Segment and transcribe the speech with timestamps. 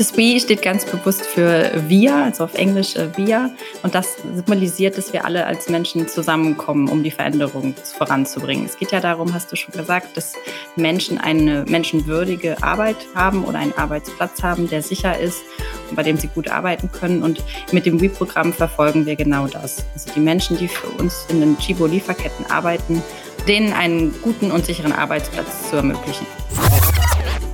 [0.00, 3.50] Das We steht ganz bewusst für wir, also auf Englisch äh, wir.
[3.82, 8.64] Und das symbolisiert, dass wir alle als Menschen zusammenkommen, um die Veränderung voranzubringen.
[8.64, 10.32] Es geht ja darum, hast du schon gesagt, dass
[10.74, 15.42] Menschen eine menschenwürdige Arbeit haben oder einen Arbeitsplatz haben, der sicher ist
[15.90, 17.22] und bei dem sie gut arbeiten können.
[17.22, 19.84] Und mit dem We-Programm verfolgen wir genau das.
[19.92, 23.02] Also die Menschen, die für uns in den Chibo-Lieferketten arbeiten,
[23.46, 26.26] denen einen guten und sicheren Arbeitsplatz zu ermöglichen.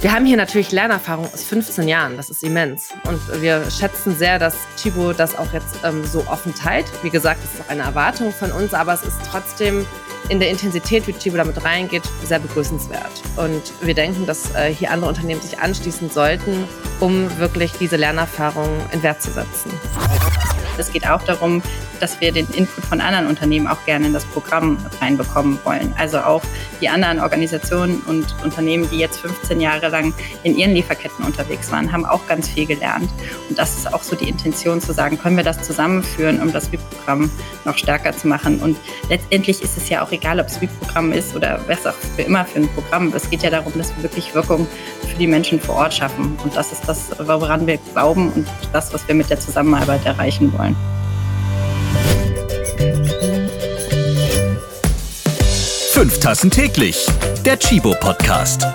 [0.07, 2.17] Wir haben hier natürlich Lernerfahrung aus 15 Jahren.
[2.17, 2.91] Das ist immens.
[3.09, 6.87] Und wir schätzen sehr, dass Chibo das auch jetzt ähm, so offen teilt.
[7.03, 9.85] Wie gesagt, es ist auch eine Erwartung von uns, aber es ist trotzdem
[10.29, 13.11] in der Intensität, wie Chibo damit reingeht, sehr begrüßenswert.
[13.35, 16.69] Und wir denken, dass äh, hier andere Unternehmen sich anschließen sollten,
[17.01, 19.73] um wirklich diese Lernerfahrung in Wert zu setzen.
[20.79, 21.63] Es geht auch darum,
[22.01, 25.95] dass wir den Input von anderen Unternehmen auch gerne in das Programm reinbekommen wollen.
[25.99, 26.43] Also auch
[26.81, 30.13] die anderen Organisationen und Unternehmen, die jetzt 15 Jahre lang
[30.43, 33.11] in ihren Lieferketten unterwegs waren, haben auch ganz viel gelernt.
[33.49, 36.71] Und das ist auch so die Intention zu sagen, können wir das zusammenführen, um das
[36.73, 37.31] WIP-Programm
[37.65, 38.61] noch stärker zu machen.
[38.61, 38.77] Und
[39.09, 42.45] letztendlich ist es ja auch egal, ob es WIP-Programm ist oder was auch für immer
[42.45, 43.13] für ein Programm.
[43.15, 44.67] Es geht ja darum, dass wir wirklich Wirkung
[45.09, 46.37] für die Menschen vor Ort schaffen.
[46.43, 50.53] Und das ist das, woran wir glauben und das, was wir mit der Zusammenarbeit erreichen
[50.57, 50.66] wollen.
[55.91, 57.07] Fünf Tassen täglich.
[57.45, 58.67] Der Chibo Podcast.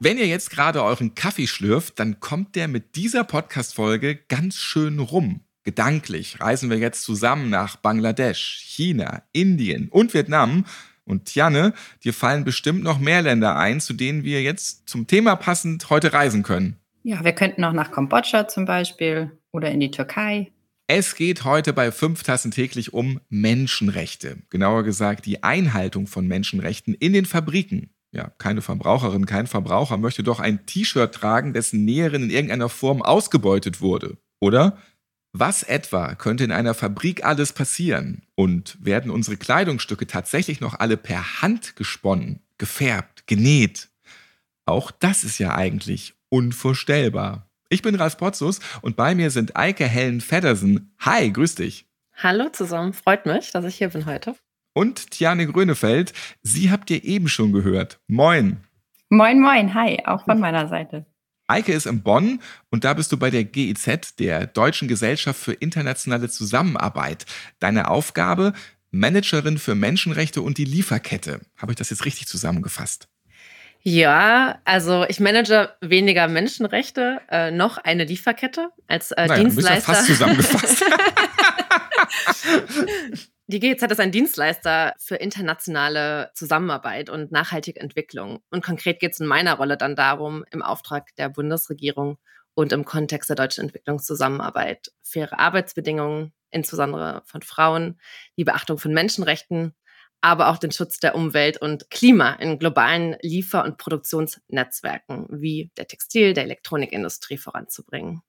[0.00, 5.00] Wenn ihr jetzt gerade euren Kaffee schlürft, dann kommt der mit dieser Podcast-Folge ganz schön
[5.00, 5.40] rum.
[5.64, 10.64] Gedanklich reisen wir jetzt zusammen nach Bangladesch, China, Indien und Vietnam.
[11.08, 11.72] Und Tjanne,
[12.04, 16.12] dir fallen bestimmt noch mehr Länder ein, zu denen wir jetzt zum Thema passend heute
[16.12, 16.76] reisen können.
[17.02, 20.52] Ja, wir könnten auch nach Kambodscha zum Beispiel oder in die Türkei.
[20.86, 24.38] Es geht heute bei fünf Tassen täglich um Menschenrechte.
[24.50, 27.90] Genauer gesagt die Einhaltung von Menschenrechten in den Fabriken.
[28.10, 33.02] Ja, keine Verbraucherin, kein Verbraucher möchte doch ein T-Shirt tragen, dessen Näherin in irgendeiner Form
[33.02, 34.16] ausgebeutet wurde.
[34.40, 34.78] Oder?
[35.40, 38.22] Was etwa könnte in einer Fabrik alles passieren?
[38.34, 43.88] Und werden unsere Kleidungsstücke tatsächlich noch alle per Hand gesponnen, gefärbt, genäht?
[44.66, 47.46] Auch das ist ja eigentlich unvorstellbar.
[47.68, 50.92] Ich bin Ralf Potzus und bei mir sind Eike Helen Feddersen.
[50.98, 51.86] Hi, grüß dich.
[52.16, 54.34] Hallo zusammen, freut mich, dass ich hier bin heute.
[54.74, 58.00] Und Tiane Grönefeld, Sie habt ihr eben schon gehört.
[58.08, 58.64] Moin.
[59.08, 61.06] Moin, moin, hi, auch von meiner Seite.
[61.48, 65.54] Eike ist in Bonn und da bist du bei der GIZ, der Deutschen Gesellschaft für
[65.54, 67.24] internationale Zusammenarbeit.
[67.58, 68.52] Deine Aufgabe,
[68.90, 71.40] Managerin für Menschenrechte und die Lieferkette.
[71.56, 73.08] Habe ich das jetzt richtig zusammengefasst?
[73.82, 79.94] Ja, also ich manage weniger Menschenrechte, äh, noch eine Lieferkette als äh, naja, Dienstleister.
[79.94, 80.84] fast zusammengefasst.
[83.50, 88.40] Die GEZ ist ein Dienstleister für internationale Zusammenarbeit und nachhaltige Entwicklung.
[88.50, 92.18] Und konkret geht es in meiner Rolle dann darum, im Auftrag der Bundesregierung
[92.54, 97.98] und im Kontext der deutschen Entwicklungszusammenarbeit faire Arbeitsbedingungen, insbesondere von Frauen,
[98.36, 99.74] die Beachtung von Menschenrechten
[100.20, 105.86] aber auch den Schutz der Umwelt und Klima in globalen Liefer- und Produktionsnetzwerken wie der
[105.86, 108.22] Textil-, der Elektronikindustrie voranzubringen.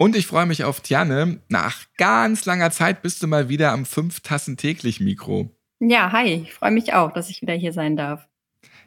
[0.00, 1.40] Und ich freue mich auf Tjanne.
[1.50, 5.54] Nach ganz langer Zeit bist du mal wieder am fünf Tassen täglich Mikro.
[5.78, 8.26] Ja, hi, ich freue mich auch, dass ich wieder hier sein darf.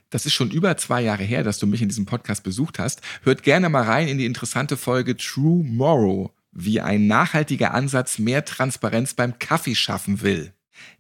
[0.10, 3.02] Das ist schon über zwei Jahre her, dass du mich in diesem Podcast besucht hast.
[3.22, 8.44] Hört gerne mal rein in die interessante Folge True Morrow, wie ein nachhaltiger Ansatz mehr
[8.44, 10.52] Transparenz beim Kaffee schaffen will.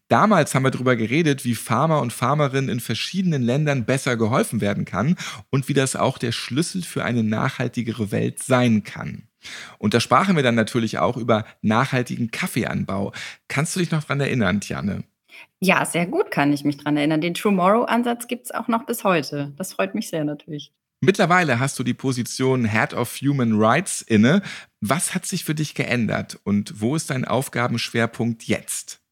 [0.09, 4.85] Damals haben wir darüber geredet, wie Farmer und Farmerinnen in verschiedenen Ländern besser geholfen werden
[4.85, 5.15] kann
[5.49, 9.27] und wie das auch der Schlüssel für eine nachhaltigere Welt sein kann.
[9.77, 13.13] Und da sprachen wir dann natürlich auch über nachhaltigen Kaffeeanbau.
[13.47, 15.03] Kannst du dich noch dran erinnern, Tjanne?
[15.59, 17.21] Ja, sehr gut kann ich mich dran erinnern.
[17.21, 19.53] Den Tomorrow-Ansatz gibt es auch noch bis heute.
[19.57, 20.71] Das freut mich sehr natürlich.
[21.01, 24.41] Mittlerweile hast du die Position Head of Human Rights inne.
[24.79, 29.02] Was hat sich für dich geändert und wo ist dein Aufgabenschwerpunkt jetzt?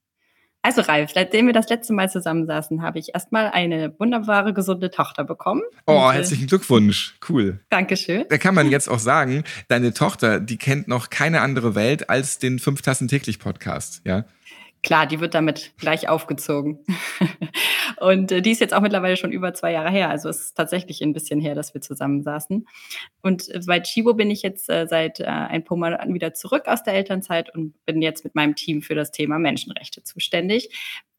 [0.64, 5.24] Also Ralf, seitdem wir das letzte Mal zusammensaßen, habe ich erstmal eine wunderbare, gesunde Tochter
[5.24, 5.64] bekommen.
[5.88, 7.16] Oh, Und, äh, herzlichen Glückwunsch.
[7.28, 7.60] Cool.
[7.70, 8.26] Dankeschön.
[8.30, 12.38] Da kann man jetzt auch sagen, deine Tochter, die kennt noch keine andere Welt als
[12.38, 14.26] den Fünf Tassen täglich Podcast, ja?
[14.84, 16.80] Klar, die wird damit gleich aufgezogen.
[18.00, 20.10] und äh, die ist jetzt auch mittlerweile schon über zwei Jahre her.
[20.10, 22.68] Also es ist tatsächlich ein bisschen her, dass wir zusammensaßen.
[23.22, 26.64] Und äh, bei Chibo bin ich jetzt äh, seit äh, ein paar Monaten wieder zurück
[26.66, 30.70] aus der Elternzeit und bin jetzt mit meinem Team für das Thema Menschenrechte zuständig.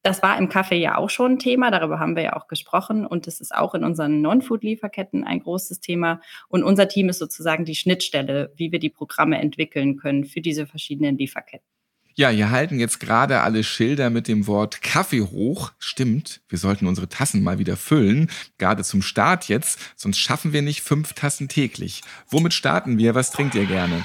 [0.02, 3.06] Das war im Kaffee ja auch schon ein Thema, darüber haben wir ja auch gesprochen
[3.06, 6.20] und es ist auch in unseren Non-Food-Lieferketten ein großes Thema.
[6.48, 10.66] Und unser Team ist sozusagen die Schnittstelle, wie wir die Programme entwickeln können für diese
[10.66, 11.71] verschiedenen Lieferketten.
[12.14, 15.72] Ja, hier halten jetzt gerade alle Schilder mit dem Wort Kaffee hoch.
[15.78, 20.60] Stimmt, wir sollten unsere Tassen mal wieder füllen, gerade zum Start jetzt, sonst schaffen wir
[20.60, 22.02] nicht fünf Tassen täglich.
[22.28, 23.14] Womit starten wir?
[23.14, 24.04] Was trinkt ihr gerne?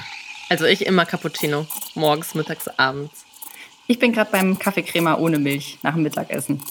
[0.50, 3.26] Also ich immer Cappuccino, morgens, mittags, abends.
[3.88, 6.62] Ich bin gerade beim Kaffeecrema ohne Milch nach dem Mittagessen.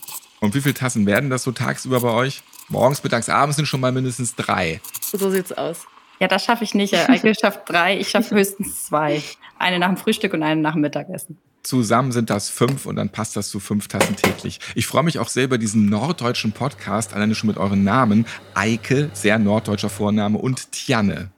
[0.41, 2.43] Und wie viele Tassen werden das so tagsüber bei euch?
[2.69, 4.81] Morgens, mittags, abends sind schon mal mindestens drei.
[5.03, 5.87] So sieht's aus.
[6.19, 6.95] Ja, das schaffe ich nicht.
[7.09, 9.23] Eike schafft drei, ich schaffe höchstens zwei.
[9.59, 11.39] Eine nach dem Frühstück und eine nach dem Mittagessen.
[11.63, 14.61] Zusammen sind das fünf und dann passt das zu fünf Tassen täglich.
[14.77, 18.25] Ich freue mich auch sehr über diesen norddeutschen Podcast, alleine schon mit euren Namen.
[18.55, 21.31] Eike, sehr norddeutscher Vorname, und Tianne.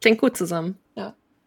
[0.00, 0.78] Klingt gut zusammen.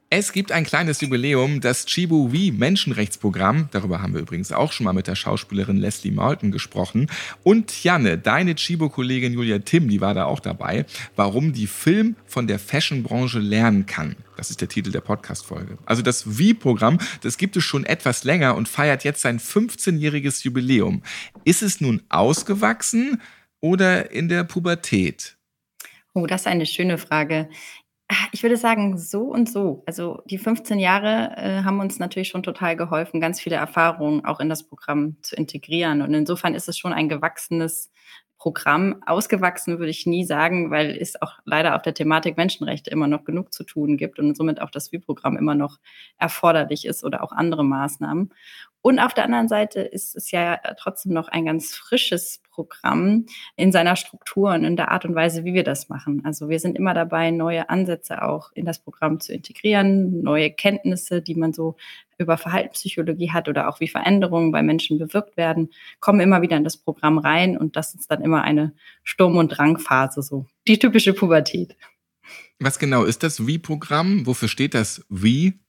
[0.10, 3.68] Es gibt ein kleines Jubiläum, das Chibu Wie Menschenrechtsprogramm.
[3.72, 7.08] Darüber haben wir übrigens auch schon mal mit der Schauspielerin Leslie Malton gesprochen.
[7.44, 10.86] Und Janne, deine Chibo-Kollegin Julia Tim, die war da auch dabei.
[11.18, 14.16] Warum die Film von der Fashionbranche lernen kann.
[14.38, 15.78] Das ist der Titel der Podcast-Folge.
[15.86, 21.04] Also das Wie-Programm, das gibt es schon etwas länger und feiert jetzt sein 15-jähriges Jubiläum.
[21.44, 23.22] Ist es nun ausgewachsen
[23.60, 25.36] oder in der Pubertät?
[26.14, 27.50] Oh, das ist eine schöne Frage.
[28.32, 29.84] Ich würde sagen, so und so.
[29.86, 34.40] Also die 15 Jahre äh, haben uns natürlich schon total geholfen, ganz viele Erfahrungen auch
[34.40, 36.02] in das Programm zu integrieren.
[36.02, 37.92] Und insofern ist es schon ein gewachsenes
[38.38, 39.02] Programm.
[39.06, 43.26] Ausgewachsen würde ich nie sagen, weil es auch leider auf der Thematik Menschenrechte immer noch
[43.26, 45.78] genug zu tun gibt und somit auch das WI-Programm immer noch
[46.18, 48.32] erforderlich ist oder auch andere Maßnahmen.
[48.88, 53.26] Und auf der anderen Seite ist es ja trotzdem noch ein ganz frisches Programm
[53.58, 56.22] in seiner Struktur und in der Art und Weise, wie wir das machen.
[56.24, 61.22] Also wir sind immer dabei, neue Ansätze auch in das Programm zu integrieren, neue Kenntnisse,
[61.22, 61.76] die man so
[62.18, 65.70] über Verhaltenspsychologie hat oder auch wie Veränderungen bei Menschen bewirkt werden,
[66.00, 68.74] kommen immer wieder in das Programm rein und das ist dann immer eine
[69.04, 71.76] Sturm- und Drangphase, so die typische Pubertät.
[72.60, 74.26] Was genau ist das Wie-Programm?
[74.26, 75.60] Wofür steht das Wie?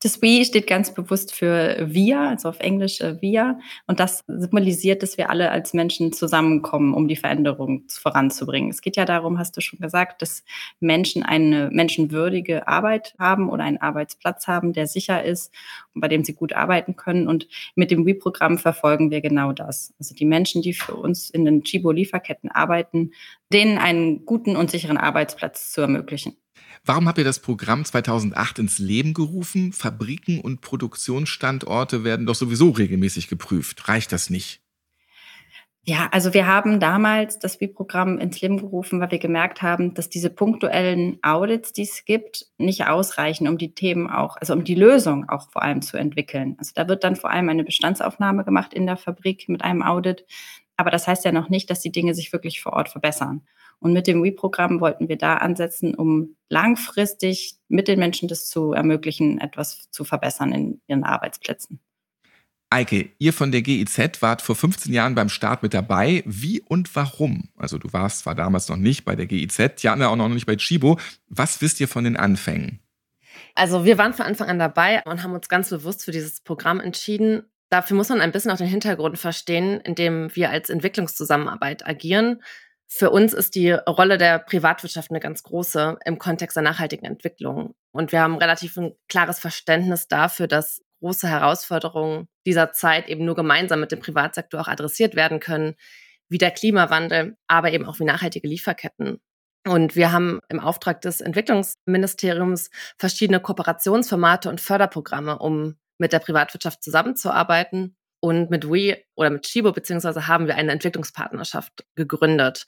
[0.00, 3.58] Das We steht ganz bewusst für wir, also auf Englisch äh, wir.
[3.88, 8.70] Und das symbolisiert, dass wir alle als Menschen zusammenkommen, um die Veränderung voranzubringen.
[8.70, 10.44] Es geht ja darum, hast du schon gesagt, dass
[10.78, 15.52] Menschen eine menschenwürdige Arbeit haben oder einen Arbeitsplatz haben, der sicher ist
[15.94, 17.26] und bei dem sie gut arbeiten können.
[17.26, 19.92] Und mit dem We-Programm verfolgen wir genau das.
[19.98, 23.10] Also die Menschen, die für uns in den Chibo-Lieferketten arbeiten,
[23.52, 26.36] denen einen guten und sicheren Arbeitsplatz zu ermöglichen.
[26.88, 29.74] Warum habt ihr das Programm 2008 ins Leben gerufen?
[29.74, 33.86] Fabriken und Produktionsstandorte werden doch sowieso regelmäßig geprüft.
[33.88, 34.62] Reicht das nicht?
[35.82, 40.08] Ja, also wir haben damals das WI-Programm ins Leben gerufen, weil wir gemerkt haben, dass
[40.08, 44.74] diese punktuellen Audits, die es gibt, nicht ausreichen, um die Themen auch, also um die
[44.74, 46.56] Lösung auch vor allem zu entwickeln.
[46.56, 50.24] Also da wird dann vor allem eine Bestandsaufnahme gemacht in der Fabrik mit einem Audit.
[50.78, 53.42] Aber das heißt ja noch nicht, dass die Dinge sich wirklich vor Ort verbessern.
[53.80, 58.72] Und mit dem WE-Programm wollten wir da ansetzen, um langfristig mit den Menschen das zu
[58.72, 61.80] ermöglichen, etwas zu verbessern in ihren Arbeitsplätzen.
[62.70, 66.22] Eike, ihr von der GIZ wart vor 15 Jahren beim Start mit dabei.
[66.26, 67.48] Wie und warum?
[67.56, 70.56] Also du warst zwar damals noch nicht bei der GIZ, Jana auch noch nicht bei
[70.56, 70.98] Chibo.
[71.28, 72.78] Was wisst ihr von den Anfängen?
[73.54, 76.78] Also wir waren von Anfang an dabei und haben uns ganz bewusst für dieses Programm
[76.78, 77.44] entschieden.
[77.70, 82.42] Dafür muss man ein bisschen auch den Hintergrund verstehen, in dem wir als Entwicklungszusammenarbeit agieren.
[82.86, 87.74] Für uns ist die Rolle der Privatwirtschaft eine ganz große im Kontext der nachhaltigen Entwicklung.
[87.92, 93.34] Und wir haben relativ ein klares Verständnis dafür, dass große Herausforderungen dieser Zeit eben nur
[93.34, 95.74] gemeinsam mit dem Privatsektor auch adressiert werden können,
[96.30, 99.20] wie der Klimawandel, aber eben auch wie nachhaltige Lieferketten.
[99.66, 106.82] Und wir haben im Auftrag des Entwicklungsministeriums verschiedene Kooperationsformate und Förderprogramme, um mit der Privatwirtschaft
[106.82, 112.66] zusammenzuarbeiten und mit We oder mit Chibo beziehungsweise haben wir eine Entwicklungspartnerschaft gegründet.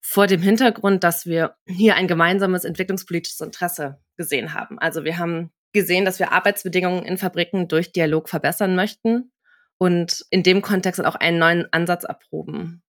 [0.00, 4.78] Vor dem Hintergrund, dass wir hier ein gemeinsames entwicklungspolitisches Interesse gesehen haben.
[4.78, 9.32] Also wir haben gesehen, dass wir Arbeitsbedingungen in Fabriken durch Dialog verbessern möchten
[9.78, 12.82] und in dem Kontext auch einen neuen Ansatz erproben.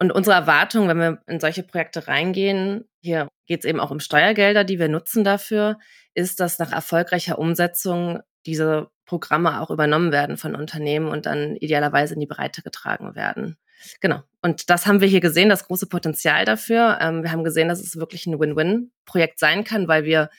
[0.00, 3.98] Und unsere Erwartung, wenn wir in solche Projekte reingehen, hier geht es eben auch um
[3.98, 5.78] Steuergelder, die wir nutzen dafür,
[6.14, 12.14] ist, dass nach erfolgreicher Umsetzung diese Programme auch übernommen werden von Unternehmen und dann idealerweise
[12.14, 13.56] in die Breite getragen werden.
[14.00, 14.22] Genau.
[14.42, 16.98] Und das haben wir hier gesehen, das große Potenzial dafür.
[17.00, 20.30] Ähm, wir haben gesehen, dass es wirklich ein Win-Win-Projekt sein kann, weil wir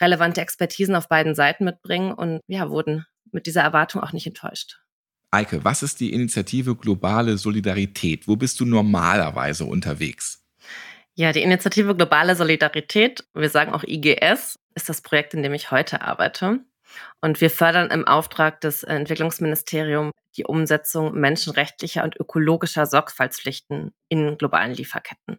[0.00, 4.80] relevante Expertisen auf beiden Seiten mitbringen und ja, wurden mit dieser Erwartung auch nicht enttäuscht.
[5.30, 8.28] Eike, was ist die Initiative Globale Solidarität?
[8.28, 10.44] Wo bist du normalerweise unterwegs?
[11.14, 15.70] Ja, die Initiative Globale Solidarität, wir sagen auch IGS, ist das Projekt, in dem ich
[15.70, 16.60] heute arbeite.
[17.20, 24.74] Und wir fördern im Auftrag des Entwicklungsministeriums die Umsetzung menschenrechtlicher und ökologischer Sorgfaltspflichten in globalen
[24.74, 25.38] Lieferketten.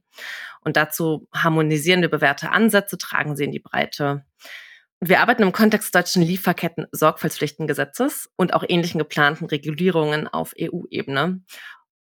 [0.61, 4.25] Und dazu harmonisieren wir bewährte Ansätze, tragen sie in die Breite.
[5.01, 11.41] Wir arbeiten im Kontext des deutschen Lieferketten-Sorgfaltspflichtengesetzes und auch ähnlichen geplanten Regulierungen auf EU-Ebene.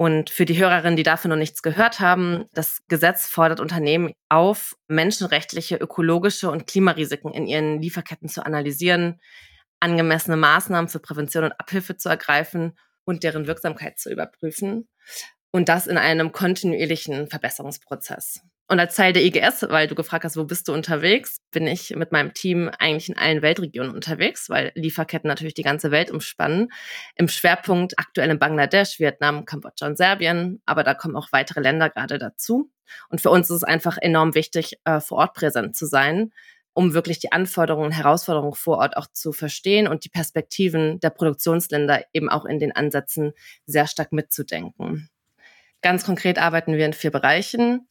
[0.01, 4.77] Und für die Hörerinnen, die dafür noch nichts gehört haben, das Gesetz fordert Unternehmen auf,
[4.87, 9.21] menschenrechtliche, ökologische und Klimarisiken in ihren Lieferketten zu analysieren,
[9.81, 14.89] angemessene Maßnahmen für Prävention und Abhilfe zu ergreifen und deren Wirksamkeit zu überprüfen.
[15.51, 18.41] Und das in einem kontinuierlichen Verbesserungsprozess.
[18.71, 21.97] Und als Teil der IGS, weil du gefragt hast, wo bist du unterwegs, bin ich
[21.97, 26.69] mit meinem Team eigentlich in allen Weltregionen unterwegs, weil Lieferketten natürlich die ganze Welt umspannen.
[27.17, 31.89] Im Schwerpunkt aktuell in Bangladesch, Vietnam, Kambodscha und Serbien, aber da kommen auch weitere Länder
[31.89, 32.71] gerade dazu.
[33.09, 36.31] Und für uns ist es einfach enorm wichtig, äh, vor Ort präsent zu sein,
[36.75, 41.11] um wirklich die Anforderungen und Herausforderungen vor Ort auch zu verstehen und die Perspektiven der
[41.11, 43.33] Produktionsländer eben auch in den Ansätzen
[43.65, 45.09] sehr stark mitzudenken.
[45.81, 47.89] Ganz konkret arbeiten wir in vier Bereichen.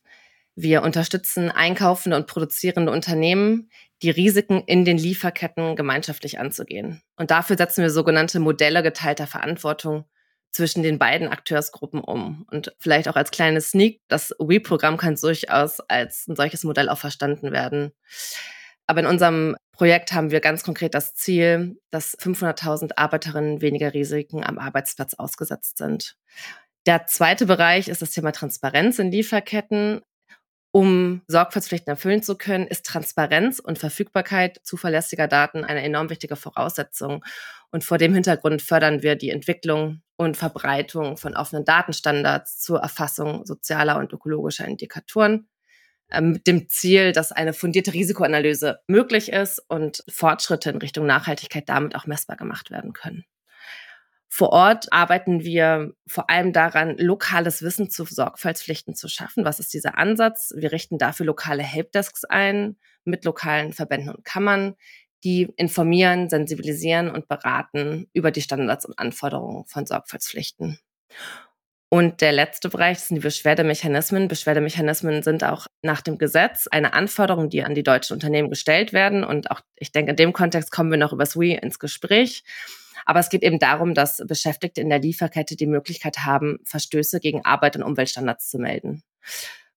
[0.60, 3.70] Wir unterstützen einkaufende und produzierende Unternehmen,
[4.02, 7.04] die Risiken in den Lieferketten gemeinschaftlich anzugehen.
[7.16, 10.06] Und dafür setzen wir sogenannte Modelle geteilter Verantwortung
[10.50, 12.48] zwischen den beiden Akteursgruppen um.
[12.50, 16.98] Und vielleicht auch als kleines Sneak, das WE-Programm kann durchaus als ein solches Modell auch
[16.98, 17.92] verstanden werden.
[18.88, 24.44] Aber in unserem Projekt haben wir ganz konkret das Ziel, dass 500.000 Arbeiterinnen weniger Risiken
[24.44, 26.18] am Arbeitsplatz ausgesetzt sind.
[26.88, 30.02] Der zweite Bereich ist das Thema Transparenz in Lieferketten.
[30.72, 37.24] Um Sorgfaltspflichten erfüllen zu können, ist Transparenz und Verfügbarkeit zuverlässiger Daten eine enorm wichtige Voraussetzung.
[37.72, 43.46] Und vor dem Hintergrund fördern wir die Entwicklung und Verbreitung von offenen Datenstandards zur Erfassung
[43.46, 45.48] sozialer und ökologischer Indikatoren
[46.12, 51.68] ähm, mit dem Ziel, dass eine fundierte Risikoanalyse möglich ist und Fortschritte in Richtung Nachhaltigkeit
[51.70, 53.26] damit auch messbar gemacht werden können.
[54.30, 59.46] Vor Ort arbeiten wir vor allem daran, lokales Wissen zu Sorgfaltspflichten zu schaffen.
[59.46, 60.54] Was ist dieser Ansatz?
[60.56, 64.76] Wir richten dafür lokale Helpdesks ein mit lokalen Verbänden und Kammern,
[65.24, 70.80] die informieren, sensibilisieren und beraten über die Standards und Anforderungen von Sorgfaltspflichten.
[71.90, 74.28] Und der letzte Bereich sind die Beschwerdemechanismen.
[74.28, 79.24] Beschwerdemechanismen sind auch nach dem Gesetz eine Anforderung, die an die deutschen Unternehmen gestellt werden.
[79.24, 82.44] Und auch, ich denke, in dem Kontext kommen wir noch über SWE ins Gespräch.
[83.06, 87.46] Aber es geht eben darum, dass Beschäftigte in der Lieferkette die Möglichkeit haben, Verstöße gegen
[87.46, 89.04] Arbeit und Umweltstandards zu melden.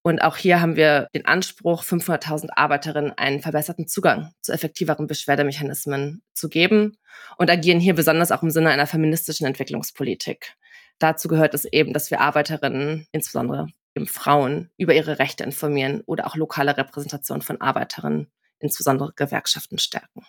[0.03, 6.23] Und auch hier haben wir den Anspruch, 500.000 Arbeiterinnen einen verbesserten Zugang zu effektiveren Beschwerdemechanismen
[6.33, 6.97] zu geben
[7.37, 10.55] und agieren hier besonders auch im Sinne einer feministischen Entwicklungspolitik.
[10.99, 16.27] Dazu gehört es eben, dass wir Arbeiterinnen, insbesondere eben Frauen, über ihre Rechte informieren oder
[16.27, 20.25] auch lokale Repräsentation von Arbeiterinnen, insbesondere Gewerkschaften stärken.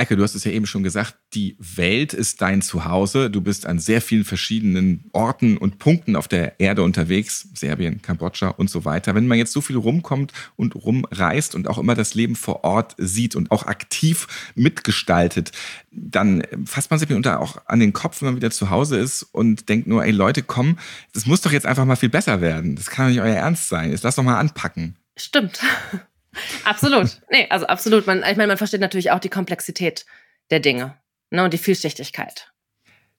[0.00, 3.28] Eike, du hast es ja eben schon gesagt, die Welt ist dein Zuhause.
[3.28, 8.48] Du bist an sehr vielen verschiedenen Orten und Punkten auf der Erde unterwegs, Serbien, Kambodscha
[8.48, 9.14] und so weiter.
[9.14, 12.94] Wenn man jetzt so viel rumkommt und rumreist und auch immer das Leben vor Ort
[12.96, 15.52] sieht und auch aktiv mitgestaltet,
[15.90, 19.22] dann fasst man sich mitunter auch an den Kopf, wenn man wieder zu Hause ist
[19.22, 20.78] und denkt nur, ey Leute, komm,
[21.12, 22.74] das muss doch jetzt einfach mal viel besser werden.
[22.74, 23.90] Das kann doch nicht euer Ernst sein.
[23.90, 24.96] Jetzt lass doch mal anpacken.
[25.16, 25.60] Stimmt.
[26.64, 27.20] Absolut.
[27.30, 28.06] Nee, also absolut.
[28.06, 30.06] Man, ich meine, man versteht natürlich auch die Komplexität
[30.50, 30.96] der Dinge
[31.30, 32.52] ne, und die Vielschichtigkeit.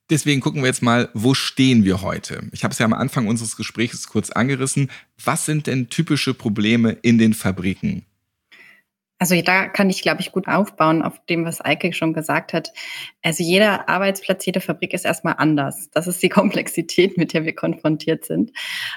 [0.09, 2.49] Deswegen gucken wir jetzt mal, wo stehen wir heute?
[2.51, 4.91] Ich habe es ja am Anfang unseres Gesprächs kurz angerissen.
[5.23, 8.05] Was sind denn typische Probleme in den Fabriken?
[9.21, 12.73] Also da kann ich, glaube ich, gut aufbauen auf dem, was Eike schon gesagt hat.
[13.21, 15.91] Also jeder Arbeitsplatz, jede Fabrik ist erstmal anders.
[15.91, 18.51] Das ist die Komplexität, mit der wir konfrontiert sind.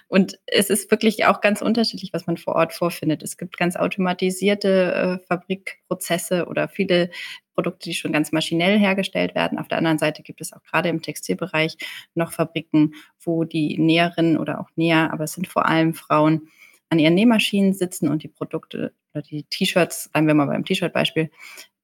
[0.08, 3.22] Und es ist wirklich auch ganz unterschiedlich, was man vor Ort vorfindet.
[3.22, 7.10] Es gibt ganz automatisierte äh, Fabrikprozesse oder viele
[7.52, 9.58] Produkte, die schon ganz maschinell hergestellt werden.
[9.58, 11.76] Auf der anderen Seite gibt es auch gerade im Textilbereich
[12.14, 16.48] noch Fabriken, wo die Näherinnen oder auch Näher, aber es sind vor allem Frauen,
[16.94, 21.30] an ihren Nähmaschinen sitzen und die Produkte oder die T-Shirts, bleiben wir mal beim T-Shirt-Beispiel,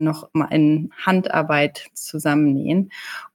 [0.01, 2.91] noch mal in Handarbeit zusammennähen.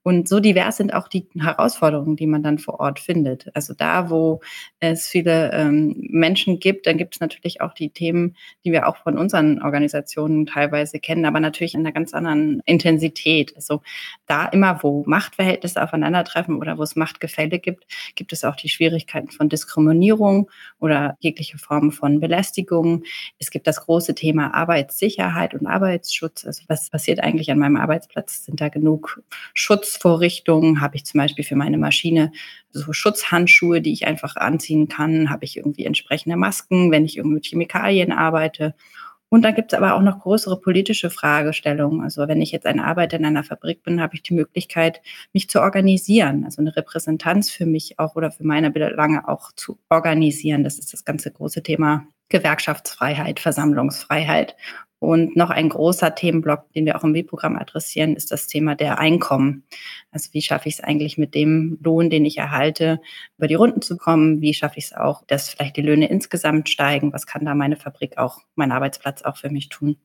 [0.06, 3.50] Und so divers sind auch die Herausforderungen, die man dann vor Ort findet.
[3.56, 4.40] Also da, wo
[4.80, 8.98] es viele ähm, Menschen gibt, dann gibt es natürlich auch die Themen, die wir auch
[8.98, 13.56] von unseren Organisationen teilweise kennen, aber natürlich in einer ganz anderen Intensität.
[13.56, 13.82] Also
[14.28, 19.32] da immer, wo Machtverhältnisse aufeinandertreffen oder wo es Machtgefälle gibt, gibt es auch die Schwierigkeiten
[19.32, 23.06] von Diskriminierung oder jegliche Formen von Belästigung.
[23.40, 26.44] Es gibt das große Thema Arbeitssicherheit und Arbeitsschutz.
[26.56, 28.46] Also was passiert eigentlich an meinem Arbeitsplatz?
[28.46, 29.22] Sind da genug
[29.54, 30.82] Schutzvorrichtungen?
[30.82, 32.32] Habe ich zum Beispiel für meine Maschine
[32.72, 35.30] so Schutzhandschuhe, die ich einfach anziehen kann?
[35.30, 38.76] Habe ich irgendwie entsprechende Masken, wenn ich irgendwie mit Chemikalien arbeite?
[39.30, 42.02] Und dann gibt es aber auch noch größere politische Fragestellungen.
[42.02, 45.02] Also wenn ich jetzt ein Arbeiter in einer Fabrik bin, habe ich die Möglichkeit,
[45.34, 49.80] mich zu organisieren, also eine Repräsentanz für mich auch oder für meine Belange auch zu
[49.90, 50.64] organisieren.
[50.64, 54.56] Das ist das ganze große Thema Gewerkschaftsfreiheit, Versammlungsfreiheit.
[55.00, 58.98] Und noch ein großer Themenblock, den wir auch im W-Programm adressieren, ist das Thema der
[58.98, 59.64] Einkommen.
[60.10, 63.00] Also wie schaffe ich es eigentlich mit dem Lohn, den ich erhalte,
[63.38, 64.42] über die Runden zu kommen?
[64.42, 67.14] Wie schaffe ich es auch, dass vielleicht die Löhne insgesamt steigen?
[67.14, 69.98] Was kann da meine Fabrik auch, mein Arbeitsplatz auch für mich tun?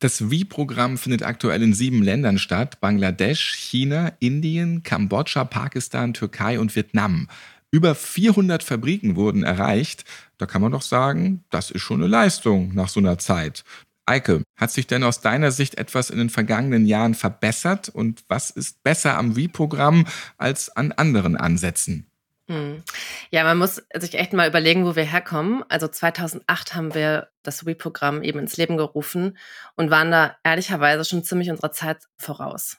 [0.00, 2.80] Das Wie-Programm findet aktuell in sieben Ländern statt.
[2.80, 7.28] Bangladesch, China, Indien, Kambodscha, Pakistan, Türkei und Vietnam.
[7.70, 10.04] Über 400 Fabriken wurden erreicht.
[10.38, 13.64] Da kann man doch sagen, das ist schon eine Leistung nach so einer Zeit.
[14.06, 18.50] Eike, hat sich denn aus deiner Sicht etwas in den vergangenen Jahren verbessert und was
[18.50, 22.06] ist besser am Wie-Programm als an anderen Ansätzen?
[22.48, 22.82] Hm.
[23.30, 25.64] Ja, man muss sich echt mal überlegen, wo wir herkommen.
[25.70, 29.38] Also 2008 haben wir das We-Programm eben ins Leben gerufen
[29.76, 32.76] und waren da ehrlicherweise schon ziemlich unserer Zeit voraus.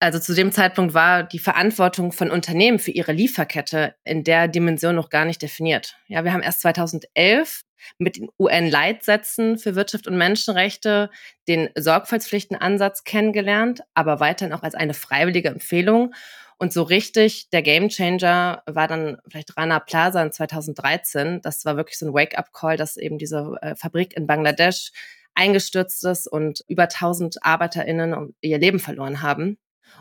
[0.00, 4.94] Also zu dem Zeitpunkt war die Verantwortung von Unternehmen für ihre Lieferkette in der Dimension
[4.94, 5.96] noch gar nicht definiert.
[6.06, 7.62] Ja, wir haben erst 2011
[7.98, 11.10] mit den UN-Leitsätzen für Wirtschaft und Menschenrechte
[11.48, 16.14] den Sorgfaltspflichtenansatz kennengelernt, aber weiterhin auch als eine freiwillige Empfehlung.
[16.58, 21.40] Und so richtig der Gamechanger war dann vielleicht Rana Plaza in 2013.
[21.42, 24.92] Das war wirklich so ein Wake-up-Call, dass eben diese äh, Fabrik in Bangladesch
[25.34, 29.56] eingestürzt ist und über 1000 ArbeiterInnen ihr Leben verloren haben.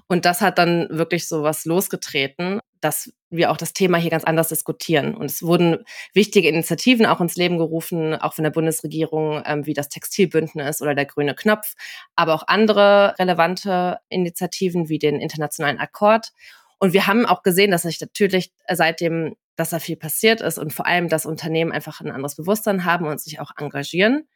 [0.07, 4.23] Und das hat dann wirklich so was losgetreten, dass wir auch das Thema hier ganz
[4.23, 5.15] anders diskutieren.
[5.15, 9.73] Und es wurden wichtige Initiativen auch ins Leben gerufen, auch von der Bundesregierung, ähm, wie
[9.73, 11.73] das Textilbündnis oder der Grüne Knopf,
[12.15, 16.31] aber auch andere relevante Initiativen wie den Internationalen Akkord.
[16.79, 20.73] Und wir haben auch gesehen, dass sich natürlich seitdem, dass da viel passiert ist und
[20.73, 24.27] vor allem, dass Unternehmen einfach ein anderes Bewusstsein haben und sich auch engagieren.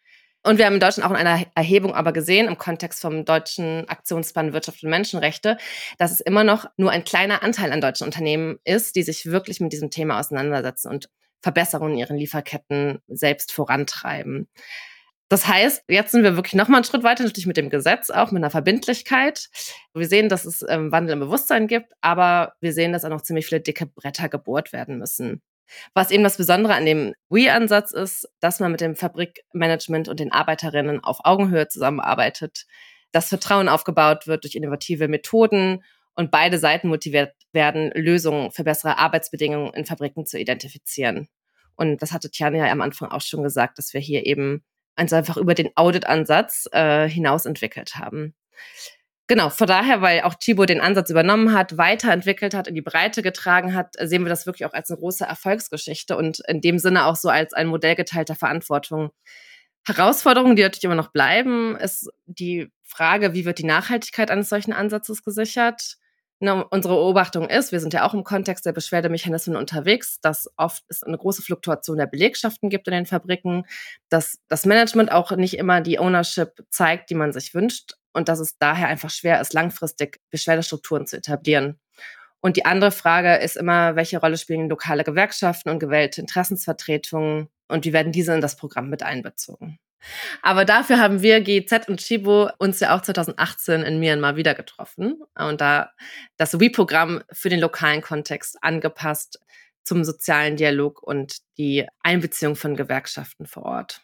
[0.44, 3.88] Und wir haben in Deutschland auch in einer Erhebung aber gesehen, im Kontext vom deutschen
[3.88, 5.58] Aktionsplan Wirtschaft und Menschenrechte,
[6.00, 9.60] dass es immer noch nur ein kleiner Anteil an deutschen Unternehmen ist, die sich wirklich
[9.60, 11.10] mit diesem Thema auseinandersetzen und
[11.44, 14.48] Verbesserungen in ihren Lieferketten selbst vorantreiben.
[15.30, 18.10] Das heißt, jetzt sind wir wirklich noch mal einen Schritt weiter, natürlich mit dem Gesetz,
[18.10, 19.50] auch mit einer Verbindlichkeit.
[19.94, 23.22] Wir sehen, dass es ähm, Wandel im Bewusstsein gibt, aber wir sehen, dass auch noch
[23.22, 25.42] ziemlich viele dicke Bretter gebohrt werden müssen.
[25.94, 30.32] Was eben das Besondere an dem We-Ansatz ist, dass man mit dem Fabrikmanagement und den
[30.32, 32.66] Arbeiterinnen auf Augenhöhe zusammenarbeitet,
[33.12, 35.84] dass Vertrauen aufgebaut wird durch innovative Methoden
[36.16, 41.28] und beide Seiten motiviert werden, Lösungen für bessere Arbeitsbedingungen in Fabriken zu identifizieren.
[41.76, 44.64] Und das hatte Tjana ja am Anfang auch schon gesagt, dass wir hier eben
[44.96, 48.36] also einfach über den Audit-Ansatz äh, hinaus entwickelt haben.
[49.32, 53.22] Genau, von daher, weil auch Thibaut den Ansatz übernommen hat, weiterentwickelt hat, in die Breite
[53.22, 57.06] getragen hat, sehen wir das wirklich auch als eine große Erfolgsgeschichte und in dem Sinne
[57.06, 59.12] auch so als ein Modell geteilter Verantwortung.
[59.86, 64.74] Herausforderungen, die natürlich immer noch bleiben, ist die Frage, wie wird die Nachhaltigkeit eines solchen
[64.74, 65.96] Ansatzes gesichert?
[66.44, 70.84] Ne, unsere Beobachtung ist, wir sind ja auch im Kontext der Beschwerdemechanismen unterwegs, dass oft
[70.88, 73.64] es eine große Fluktuation der Belegschaften gibt in den Fabriken,
[74.10, 78.40] dass das Management auch nicht immer die Ownership zeigt, die man sich wünscht und dass
[78.40, 81.80] es daher einfach schwer ist, langfristig Beschwerdestrukturen zu etablieren.
[82.40, 87.86] Und die andere Frage ist immer, welche Rolle spielen lokale Gewerkschaften und gewählte Interessensvertretungen und
[87.86, 89.78] wie werden diese in das Programm mit einbezogen?
[90.42, 95.22] Aber dafür haben wir GZ und Chibo uns ja auch 2018 in Myanmar wieder getroffen
[95.36, 95.92] und da
[96.38, 99.40] das WE-Programm für den lokalen Kontext angepasst
[99.84, 104.02] zum sozialen Dialog und die Einbeziehung von Gewerkschaften vor Ort.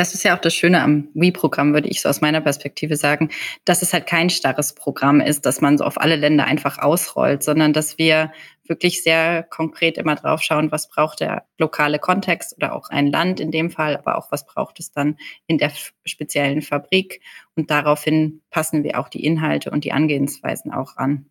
[0.00, 3.28] Das ist ja auch das Schöne am WE-Programm, würde ich so aus meiner Perspektive sagen,
[3.66, 7.42] dass es halt kein starres Programm ist, dass man so auf alle Länder einfach ausrollt,
[7.42, 8.32] sondern dass wir
[8.64, 13.40] wirklich sehr konkret immer drauf schauen, was braucht der lokale Kontext oder auch ein Land
[13.40, 15.70] in dem Fall, aber auch was braucht es dann in der
[16.06, 17.20] speziellen Fabrik.
[17.54, 21.26] Und daraufhin passen wir auch die Inhalte und die Angehensweisen auch an.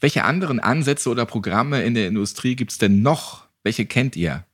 [0.00, 3.46] Welche anderen Ansätze oder Programme in der Industrie gibt es denn noch?
[3.62, 4.44] Welche kennt ihr?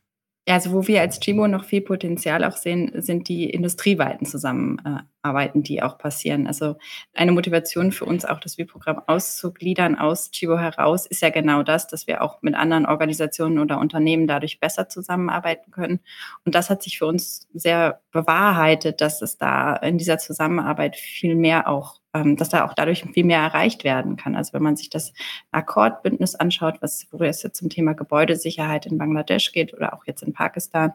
[0.49, 5.63] Ja, also wo wir als Chibo noch viel Potenzial auch sehen, sind die industrieweiten Zusammenarbeiten,
[5.63, 6.47] die auch passieren.
[6.47, 6.77] Also
[7.13, 11.87] eine Motivation für uns auch, das WIP-Programm auszugliedern aus Chibo heraus, ist ja genau das,
[11.87, 16.01] dass wir auch mit anderen Organisationen oder Unternehmen dadurch besser zusammenarbeiten können.
[16.47, 21.35] Und das hat sich für uns sehr bewahrheitet, dass es da in dieser Zusammenarbeit viel
[21.35, 24.37] mehr auch dass da auch dadurch viel mehr erreicht werden kann.
[24.37, 25.13] Also wenn man sich das
[25.51, 30.23] Akkordbündnis anschaut, was, wo es jetzt zum Thema Gebäudesicherheit in Bangladesch geht oder auch jetzt
[30.23, 30.93] in Pakistan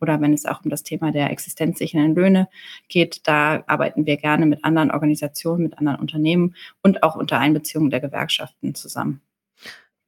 [0.00, 2.48] oder wenn es auch um das Thema der existenzsichernden Löhne
[2.88, 7.90] geht, da arbeiten wir gerne mit anderen Organisationen, mit anderen Unternehmen und auch unter Einbeziehung
[7.90, 9.20] der Gewerkschaften zusammen.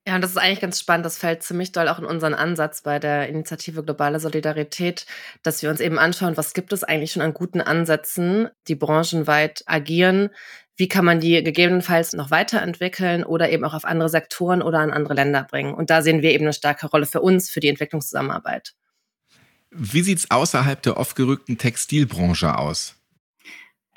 [0.06, 1.04] Ja, und das ist eigentlich ganz spannend.
[1.04, 5.04] Das fällt ziemlich doll auch in unseren Ansatz bei der Initiative Globale Solidarität,
[5.42, 9.64] dass wir uns eben anschauen, was gibt es eigentlich schon an guten Ansätzen, die branchenweit
[9.66, 10.30] agieren.
[10.76, 14.92] Wie kann man die gegebenenfalls noch weiterentwickeln oder eben auch auf andere Sektoren oder an
[14.92, 15.74] andere Länder bringen?
[15.74, 18.74] Und da sehen wir eben eine starke Rolle für uns, für die Entwicklungszusammenarbeit.
[19.70, 22.94] Wie sieht es außerhalb der oft gerückten Textilbranche aus?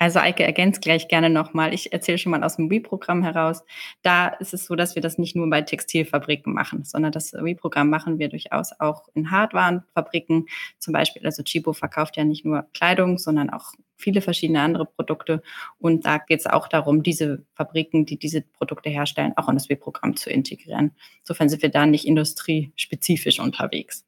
[0.00, 1.74] Also Eike ergänzt gleich gerne nochmal.
[1.74, 3.62] Ich erzähle schon mal aus dem WE-Programm heraus.
[4.00, 7.90] Da ist es so, dass wir das nicht nur bei Textilfabriken machen, sondern das WE-Programm
[7.90, 10.46] machen wir durchaus auch in Hardwarenfabriken.
[10.78, 15.42] Zum Beispiel, also Chibo verkauft ja nicht nur Kleidung, sondern auch viele verschiedene andere Produkte.
[15.78, 19.68] Und da geht es auch darum, diese Fabriken, die diese Produkte herstellen, auch in das
[19.68, 20.92] WE-Programm zu integrieren.
[21.20, 24.06] Insofern sind wir da nicht industriespezifisch unterwegs.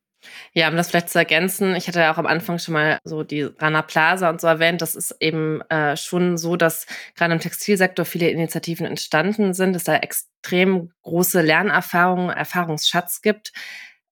[0.53, 3.23] Ja, um das vielleicht zu ergänzen, ich hatte ja auch am Anfang schon mal so
[3.23, 4.83] die Rana Plaza und so erwähnt.
[4.83, 9.85] Das ist eben äh, schon so, dass gerade im Textilsektor viele Initiativen entstanden sind, dass
[9.85, 13.53] da extrem große Lernerfahrungen, Erfahrungsschatz gibt.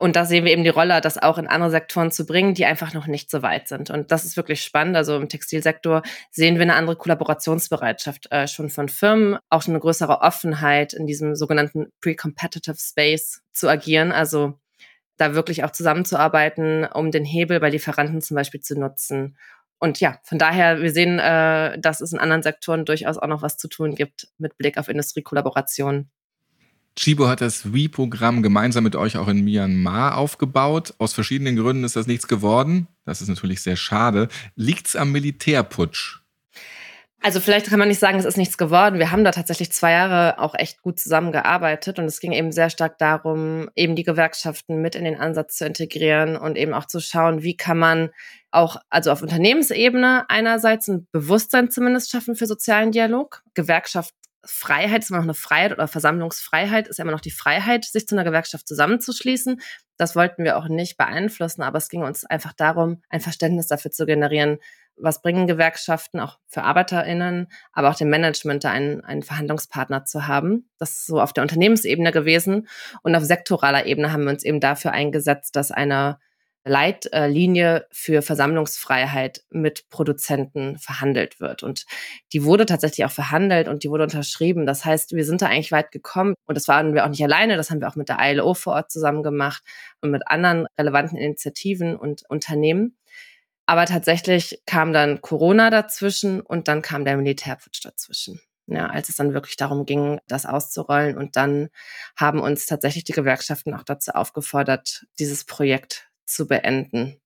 [0.03, 2.65] Und da sehen wir eben die Rolle, das auch in andere Sektoren zu bringen, die
[2.65, 3.91] einfach noch nicht so weit sind.
[3.91, 4.97] Und das ist wirklich spannend.
[4.97, 9.81] Also im Textilsektor sehen wir eine andere Kollaborationsbereitschaft äh, schon von Firmen, auch schon eine
[9.81, 14.11] größere Offenheit in diesem sogenannten Pre-Competitive Space zu agieren.
[14.11, 14.59] Also
[15.21, 19.37] da wirklich auch zusammenzuarbeiten, um den Hebel bei Lieferanten zum Beispiel zu nutzen.
[19.79, 23.43] Und ja, von daher, wir sehen, äh, dass es in anderen Sektoren durchaus auch noch
[23.43, 26.11] was zu tun gibt mit Blick auf Industriekollaboration.
[26.97, 30.95] Chibo hat das WE-Programm gemeinsam mit euch auch in Myanmar aufgebaut.
[30.99, 32.89] Aus verschiedenen Gründen ist das nichts geworden.
[33.05, 34.29] Das ist natürlich sehr schade.
[34.55, 36.20] Liegt es am Militärputsch?
[37.23, 38.99] Also vielleicht kann man nicht sagen, es ist nichts geworden.
[38.99, 42.71] Wir haben da tatsächlich zwei Jahre auch echt gut zusammengearbeitet und es ging eben sehr
[42.71, 46.99] stark darum, eben die Gewerkschaften mit in den Ansatz zu integrieren und eben auch zu
[46.99, 48.09] schauen, wie kann man
[48.51, 53.43] auch, also auf Unternehmensebene einerseits ein Bewusstsein zumindest schaffen für sozialen Dialog.
[53.53, 58.15] Gewerkschaftsfreiheit ist immer noch eine Freiheit oder Versammlungsfreiheit ist immer noch die Freiheit, sich zu
[58.15, 59.61] einer Gewerkschaft zusammenzuschließen.
[59.99, 63.91] Das wollten wir auch nicht beeinflussen, aber es ging uns einfach darum, ein Verständnis dafür
[63.91, 64.59] zu generieren,
[64.97, 70.27] was bringen Gewerkschaften auch für ArbeiterInnen, aber auch dem Management da einen, einen Verhandlungspartner zu
[70.27, 70.69] haben.
[70.79, 72.69] Das ist so auf der Unternehmensebene gewesen.
[73.03, 76.19] Und auf sektoraler Ebene haben wir uns eben dafür eingesetzt, dass eine
[76.65, 81.63] Leitlinie für Versammlungsfreiheit mit Produzenten verhandelt wird.
[81.63, 81.87] Und
[82.33, 84.67] die wurde tatsächlich auch verhandelt und die wurde unterschrieben.
[84.67, 87.57] Das heißt, wir sind da eigentlich weit gekommen und das waren wir auch nicht alleine.
[87.57, 89.63] Das haben wir auch mit der ILO vor Ort zusammen gemacht
[90.03, 92.97] und mit anderen relevanten Initiativen und Unternehmen.
[93.71, 98.41] Aber tatsächlich kam dann Corona dazwischen und dann kam der Militärputsch dazwischen.
[98.67, 101.17] Ja, als es dann wirklich darum ging, das auszurollen.
[101.17, 101.69] Und dann
[102.17, 107.21] haben uns tatsächlich die Gewerkschaften auch dazu aufgefordert, dieses Projekt zu beenden.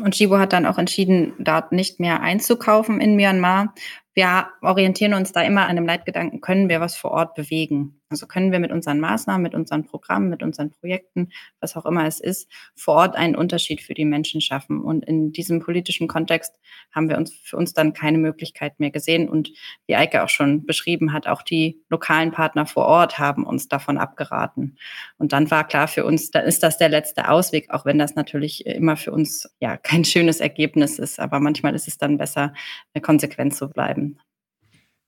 [0.00, 3.74] Und Chibo hat dann auch entschieden, dort nicht mehr einzukaufen in Myanmar.
[4.14, 7.98] Wir orientieren uns da immer an dem Leitgedanken, können wir was vor Ort bewegen?
[8.10, 11.28] Also können wir mit unseren Maßnahmen, mit unseren Programmen, mit unseren Projekten,
[11.60, 14.80] was auch immer es ist, vor Ort einen Unterschied für die Menschen schaffen.
[14.80, 16.54] Und in diesem politischen Kontext
[16.90, 19.28] haben wir uns für uns dann keine Möglichkeit mehr gesehen.
[19.28, 19.50] Und
[19.86, 23.98] wie Eike auch schon beschrieben hat, auch die lokalen Partner vor Ort haben uns davon
[23.98, 24.78] abgeraten.
[25.18, 28.14] Und dann war klar für uns, da ist das der letzte Ausweg, auch wenn das
[28.14, 31.20] natürlich immer für uns ja kein schönes Ergebnis ist.
[31.20, 32.54] Aber manchmal ist es dann besser,
[33.02, 34.07] konsequent zu bleiben.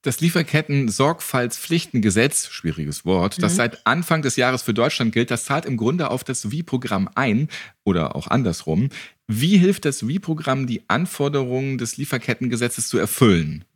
[0.03, 3.43] Das Lieferketten-Sorgfaltspflichtengesetz, schwieriges Wort, mhm.
[3.43, 7.11] das seit Anfang des Jahres für Deutschland gilt, das zahlt im Grunde auf das Wie-Programm
[7.15, 7.49] ein
[7.85, 8.89] oder auch andersrum.
[9.27, 13.67] Wie hilft das Wie-Programm, die Anforderungen des Lieferkettengesetzes zu erfüllen?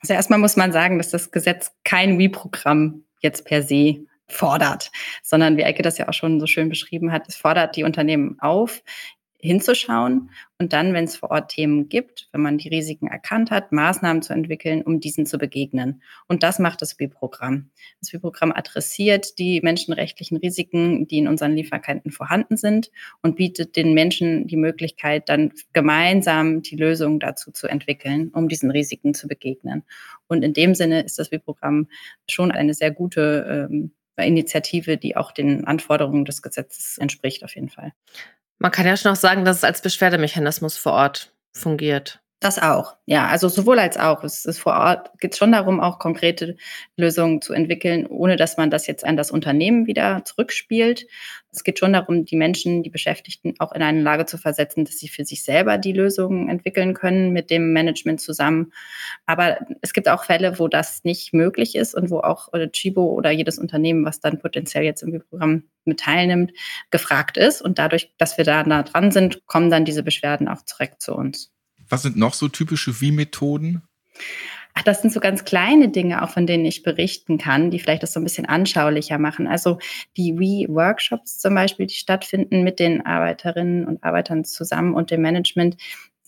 [0.00, 4.90] Also erstmal muss man sagen, dass das Gesetz kein Wie-Programm jetzt per se fordert,
[5.22, 8.38] sondern wie Ecke das ja auch schon so schön beschrieben hat, es fordert die Unternehmen
[8.40, 8.82] auf,
[9.42, 13.72] hinzuschauen und dann, wenn es vor Ort Themen gibt, wenn man die Risiken erkannt hat,
[13.72, 16.02] Maßnahmen zu entwickeln, um diesen zu begegnen.
[16.28, 17.70] Und das macht das WIP-Programm.
[18.00, 22.90] Das WIP-Programm adressiert die menschenrechtlichen Risiken, die in unseren Lieferketten vorhanden sind
[23.22, 28.70] und bietet den Menschen die Möglichkeit, dann gemeinsam die Lösung dazu zu entwickeln, um diesen
[28.70, 29.84] Risiken zu begegnen.
[30.28, 31.88] Und in dem Sinne ist das WIP-Programm
[32.28, 33.92] schon eine sehr gute ähm,
[34.26, 37.92] Initiative, die auch den Anforderungen des Gesetzes entspricht, auf jeden Fall.
[38.60, 42.20] Man kann ja schon auch sagen, dass es als Beschwerdemechanismus vor Ort fungiert.
[42.42, 43.26] Das auch, ja.
[43.28, 44.24] Also sowohl als auch.
[44.24, 46.56] Es ist vor Ort, geht schon darum, auch konkrete
[46.96, 51.06] Lösungen zu entwickeln, ohne dass man das jetzt an das Unternehmen wieder zurückspielt.
[51.52, 54.96] Es geht schon darum, die Menschen, die Beschäftigten auch in eine Lage zu versetzen, dass
[54.98, 58.72] sie für sich selber die Lösungen entwickeln können mit dem Management zusammen.
[59.26, 63.30] Aber es gibt auch Fälle, wo das nicht möglich ist und wo auch Chibo oder
[63.30, 66.52] jedes Unternehmen, was dann potenziell jetzt im Programm mit teilnimmt,
[66.90, 67.60] gefragt ist.
[67.60, 71.14] Und dadurch, dass wir da nah dran sind, kommen dann diese Beschwerden auch direkt zu
[71.14, 71.50] uns.
[71.90, 73.82] Was sind noch so typische Wie-Methoden?
[74.74, 78.04] Ach, das sind so ganz kleine Dinge, auch von denen ich berichten kann, die vielleicht
[78.04, 79.48] das so ein bisschen anschaulicher machen.
[79.48, 79.78] Also
[80.16, 85.76] die We-Workshops zum Beispiel, die stattfinden mit den Arbeiterinnen und Arbeitern zusammen und dem Management,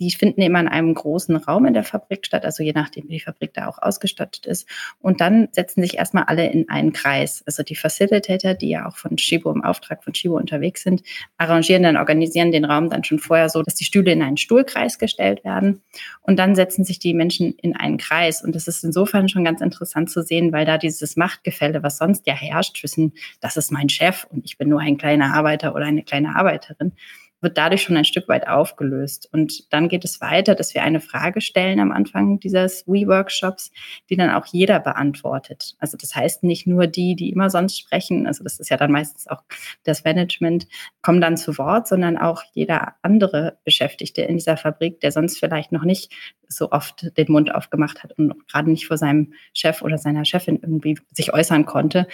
[0.02, 3.12] Die finden immer in einem großen Raum in der Fabrik statt, also je nachdem, wie
[3.14, 4.68] die Fabrik da auch ausgestattet ist.
[4.98, 7.44] Und dann setzen sich erstmal alle in einen Kreis.
[7.46, 11.04] Also die Facilitator, die ja auch von Shibo im Auftrag von Shibo unterwegs sind,
[11.36, 14.98] arrangieren dann, organisieren den Raum dann schon vorher so, dass die Stühle in einen Stuhlkreis
[14.98, 15.82] gestellt werden.
[16.20, 18.42] Und dann setzen sich die Menschen in einen Kreis.
[18.42, 22.26] Und das ist insofern schon ganz interessant zu sehen, weil da dieses Machtgefälle, was sonst
[22.26, 25.84] ja herrscht, zwischen, das ist mein Chef und ich bin nur ein kleiner Arbeiter oder
[25.84, 26.92] eine kleine Arbeiterin,
[27.42, 29.28] wird dadurch schon ein Stück weit aufgelöst.
[29.32, 33.72] Und dann geht es weiter, dass wir eine Frage stellen am Anfang dieses We-Workshops,
[34.08, 35.74] die dann auch jeder beantwortet.
[35.78, 38.92] Also das heißt nicht nur die, die immer sonst sprechen, also das ist ja dann
[38.92, 39.42] meistens auch
[39.84, 40.66] das Management,
[41.02, 45.72] kommen dann zu Wort, sondern auch jeder andere Beschäftigte in dieser Fabrik, der sonst vielleicht
[45.72, 46.12] noch nicht
[46.48, 50.58] so oft den Mund aufgemacht hat und gerade nicht vor seinem Chef oder seiner Chefin
[50.62, 52.06] irgendwie sich äußern konnte,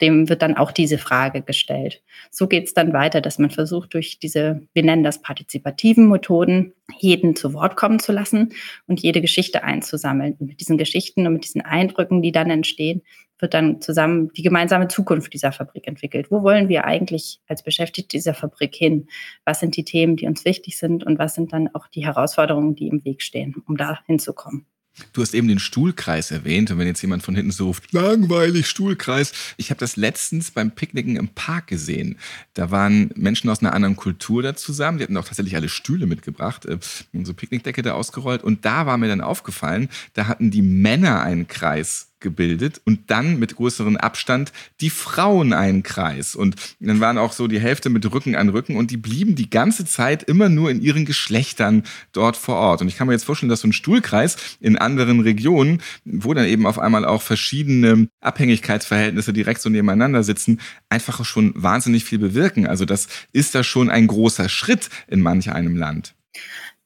[0.00, 2.02] dem wird dann auch diese Frage gestellt.
[2.30, 6.72] So geht es dann weiter, dass man versucht, durch diese, wir nennen das partizipativen Methoden,
[6.98, 8.52] jeden zu Wort kommen zu lassen
[8.86, 10.36] und jede Geschichte einzusammeln.
[10.38, 13.02] Und mit diesen Geschichten und mit diesen Eindrücken, die dann entstehen,
[13.38, 16.30] wird dann zusammen die gemeinsame Zukunft dieser Fabrik entwickelt.
[16.30, 19.08] Wo wollen wir eigentlich als Beschäftigte dieser Fabrik hin?
[19.44, 22.74] Was sind die Themen, die uns wichtig sind und was sind dann auch die Herausforderungen,
[22.74, 24.66] die im Weg stehen, um da hinzukommen?
[25.12, 28.68] Du hast eben den Stuhlkreis erwähnt und wenn jetzt jemand von hinten so ruft, langweilig,
[28.68, 29.32] Stuhlkreis.
[29.56, 32.16] Ich habe das letztens beim Picknicken im Park gesehen.
[32.54, 34.98] Da waren Menschen aus einer anderen Kultur da zusammen.
[34.98, 36.78] Die hatten auch tatsächlich alle Stühle mitgebracht, äh,
[37.12, 38.44] unsere Picknickdecke da ausgerollt.
[38.44, 43.38] Und da war mir dann aufgefallen, da hatten die Männer einen Kreis gebildet und dann
[43.38, 46.34] mit größerem Abstand die Frauen einen Kreis.
[46.34, 49.48] Und dann waren auch so die Hälfte mit Rücken an Rücken und die blieben die
[49.48, 52.82] ganze Zeit immer nur in ihren Geschlechtern dort vor Ort.
[52.82, 56.46] Und ich kann mir jetzt vorstellen, dass so ein Stuhlkreis in anderen Regionen, wo dann
[56.46, 62.66] eben auf einmal auch verschiedene Abhängigkeitsverhältnisse direkt so nebeneinander sitzen, einfach schon wahnsinnig viel bewirken.
[62.66, 66.16] Also das ist da schon ein großer Schritt in manch einem Land.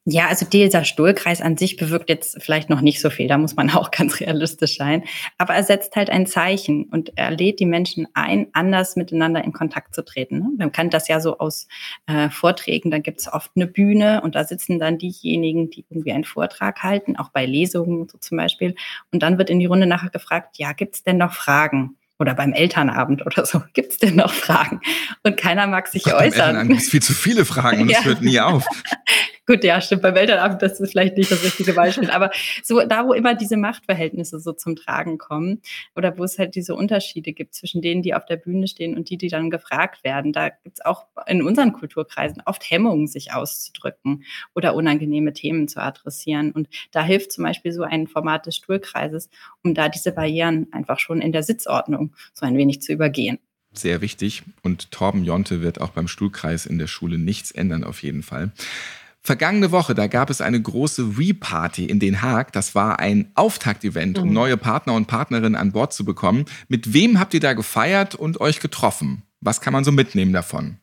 [0.04, 3.56] Ja, also dieser Stuhlkreis an sich bewirkt jetzt vielleicht noch nicht so viel, da muss
[3.56, 5.04] man auch ganz realistisch sein.
[5.36, 9.52] Aber er setzt halt ein Zeichen und er lädt die Menschen ein, anders miteinander in
[9.52, 10.38] Kontakt zu treten.
[10.38, 10.48] Ne?
[10.56, 11.68] Man kennt das ja so aus
[12.06, 16.12] äh, Vorträgen, da gibt es oft eine Bühne und da sitzen dann diejenigen, die irgendwie
[16.12, 18.74] einen Vortrag halten, auch bei Lesungen so zum Beispiel.
[19.12, 21.96] Und dann wird in die Runde nachher gefragt, ja, gibt es denn noch Fragen?
[22.18, 23.62] oder beim Elternabend oder so.
[23.74, 24.80] Gibt es denn noch Fragen?
[25.22, 26.56] Und keiner mag sich Ach, äußern.
[26.56, 28.04] Beim gibt es viel zu viele Fragen und es ja.
[28.04, 28.64] hört nie auf.
[29.48, 30.02] Gut, ja, stimmt.
[30.02, 32.10] Beim Elternabend, das ist vielleicht nicht das richtige Beispiel.
[32.10, 32.30] Aber
[32.62, 35.62] so da, wo immer diese Machtverhältnisse so zum Tragen kommen
[35.96, 39.08] oder wo es halt diese Unterschiede gibt zwischen denen, die auf der Bühne stehen und
[39.08, 43.32] die, die dann gefragt werden, da gibt es auch in unseren Kulturkreisen oft Hemmungen, sich
[43.32, 46.52] auszudrücken oder unangenehme Themen zu adressieren.
[46.52, 49.30] Und da hilft zum Beispiel so ein Format des Stuhlkreises,
[49.64, 53.38] um da diese Barrieren einfach schon in der Sitzordnung so ein wenig zu übergehen
[53.74, 54.42] sehr wichtig.
[54.62, 58.50] Und Torben Jonte wird auch beim Stuhlkreis in der Schule nichts ändern, auf jeden Fall.
[59.28, 62.50] Vergangene Woche, da gab es eine große We-Party in Den Haag.
[62.54, 64.32] Das war ein Auftaktevent, um mhm.
[64.32, 66.46] neue Partner und Partnerinnen an Bord zu bekommen.
[66.68, 69.24] Mit wem habt ihr da gefeiert und euch getroffen?
[69.42, 70.78] Was kann man so mitnehmen davon?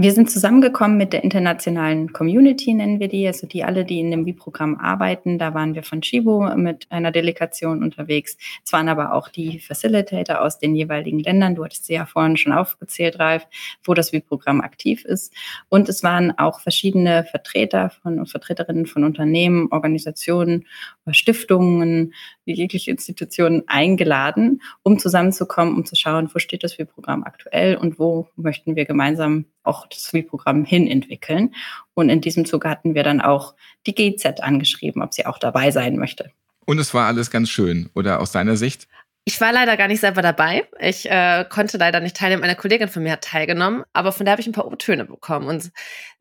[0.00, 4.12] Wir sind zusammengekommen mit der internationalen Community, nennen wir die, also die alle, die in
[4.12, 5.40] dem WI-Programm arbeiten.
[5.40, 8.36] Da waren wir von Chibo mit einer Delegation unterwegs.
[8.64, 11.56] Es waren aber auch die Facilitator aus den jeweiligen Ländern.
[11.56, 13.48] Du hattest sie ja vorhin schon aufgezählt, Ralf,
[13.82, 15.34] wo das WI-Programm aktiv ist.
[15.68, 20.66] Und es waren auch verschiedene Vertreter von Vertreterinnen von Unternehmen, Organisationen,
[21.10, 27.98] Stiftungen, jegliche Institutionen eingeladen, um zusammenzukommen, um zu schauen, wo steht das WI-Programm aktuell und
[27.98, 31.54] wo möchten wir gemeinsam auch das Sweet-Programm hin entwickeln.
[31.94, 33.54] Und in diesem Zuge hatten wir dann auch
[33.86, 36.30] die GZ angeschrieben, ob sie auch dabei sein möchte.
[36.64, 38.88] Und es war alles ganz schön, oder aus deiner Sicht?
[39.28, 40.66] Ich war leider gar nicht selber dabei.
[40.80, 42.44] Ich äh, konnte leider nicht teilnehmen.
[42.44, 45.48] Eine Kollegin von mir hat teilgenommen, aber von der habe ich ein paar O-Töne bekommen.
[45.48, 45.70] Und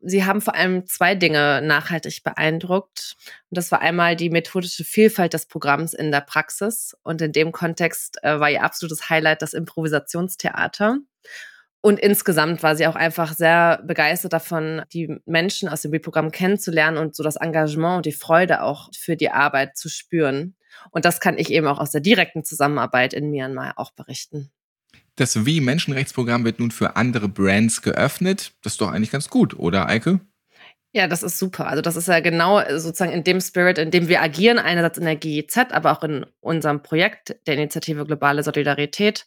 [0.01, 3.15] sie haben vor allem zwei Dinge nachhaltig beeindruckt.
[3.49, 6.97] Und das war einmal die methodische Vielfalt des Programms in der Praxis.
[7.01, 10.97] Und in dem Kontext äh, war ihr absolutes Highlight das Improvisationstheater.
[11.81, 16.97] Und insgesamt war sie auch einfach sehr begeistert davon, die Menschen aus dem Reprogramm kennenzulernen
[16.97, 20.55] und so das Engagement und die Freude auch für die Arbeit zu spüren.
[20.91, 24.51] Und das kann ich eben auch aus der direkten Zusammenarbeit in Myanmar auch berichten.
[25.15, 28.53] Das Wie-Menschenrechtsprogramm wird nun für andere Brands geöffnet.
[28.61, 30.19] Das ist doch eigentlich ganz gut, oder Eike?
[30.93, 31.67] Ja, das ist super.
[31.67, 35.05] Also das ist ja genau sozusagen in dem Spirit, in dem wir agieren, einerseits in
[35.05, 39.25] der GIZ, aber auch in unserem Projekt der Initiative Globale Solidarität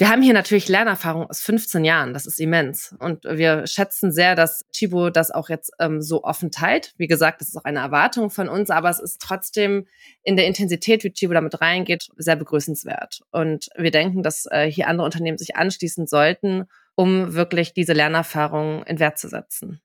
[0.00, 2.14] wir haben hier natürlich Lernerfahrung aus 15 Jahren.
[2.14, 2.96] Das ist immens.
[3.00, 6.94] Und wir schätzen sehr, dass Chibo das auch jetzt ähm, so offen teilt.
[6.96, 9.86] Wie gesagt, das ist auch eine Erwartung von uns, aber es ist trotzdem
[10.22, 13.20] in der Intensität, wie Chibo damit reingeht, sehr begrüßenswert.
[13.30, 18.84] Und wir denken, dass äh, hier andere Unternehmen sich anschließen sollten, um wirklich diese Lernerfahrung
[18.84, 19.82] in Wert zu setzen.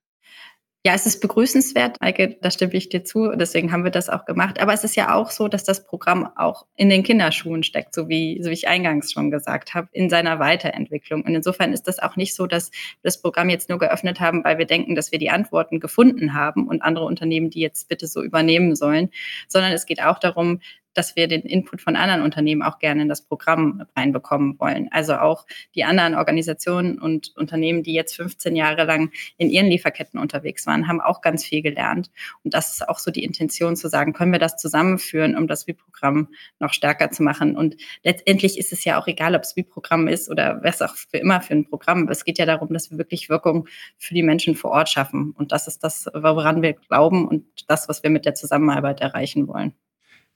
[0.85, 3.31] Ja, es ist begrüßenswert, Eike, da stimme ich dir zu.
[3.35, 4.61] Deswegen haben wir das auch gemacht.
[4.61, 8.07] Aber es ist ja auch so, dass das Programm auch in den Kinderschuhen steckt, so
[8.07, 11.23] wie, so wie ich eingangs schon gesagt habe, in seiner Weiterentwicklung.
[11.23, 14.43] Und insofern ist das auch nicht so, dass wir das Programm jetzt nur geöffnet haben,
[14.43, 18.05] weil wir denken, dass wir die Antworten gefunden haben und andere Unternehmen die jetzt bitte
[18.05, 19.09] so übernehmen sollen,
[19.47, 20.59] sondern es geht auch darum,
[20.95, 24.89] dass wir den Input von anderen Unternehmen auch gerne in das Programm reinbekommen wollen.
[24.91, 30.19] Also auch die anderen Organisationen und Unternehmen, die jetzt 15 Jahre lang in ihren Lieferketten
[30.19, 32.09] unterwegs waren, haben auch ganz viel gelernt.
[32.43, 35.67] Und das ist auch so die Intention zu sagen, können wir das zusammenführen, um das
[35.67, 36.29] WIP-Programm
[36.59, 37.55] noch stärker zu machen.
[37.55, 41.17] Und letztendlich ist es ja auch egal, ob es WIP-Programm ist oder was auch für
[41.17, 42.07] immer für ein Programm.
[42.09, 45.33] Es geht ja darum, dass wir wirklich Wirkung für die Menschen vor Ort schaffen.
[45.37, 49.47] Und das ist das, woran wir glauben und das, was wir mit der Zusammenarbeit erreichen
[49.47, 49.73] wollen.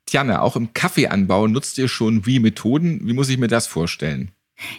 [0.09, 3.07] Tjana, auch im Kaffeeanbau nutzt ihr schon wie Methoden.
[3.07, 4.31] Wie muss ich mir das vorstellen?